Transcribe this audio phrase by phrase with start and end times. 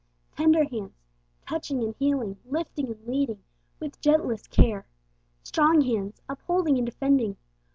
[0.35, 0.95] Tender hands,
[1.47, 3.43] touching and healing, lifting and leading
[3.79, 4.87] with gentlest care.
[5.43, 7.37] Strong hands, upholding and defending.